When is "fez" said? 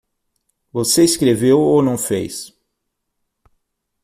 1.95-2.57